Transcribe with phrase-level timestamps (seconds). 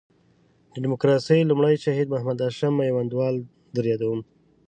[0.73, 3.35] د ډیموکراسۍ لومړی شهید محمد هاشم میوندوال
[3.75, 4.19] در یادوم.